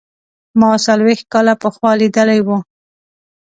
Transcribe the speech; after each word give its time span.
ما 0.59 0.71
څلوېښت 0.85 1.25
کاله 1.33 1.53
پخوا 1.61 1.91
لیدلی 2.01 2.39
و. 2.45 2.47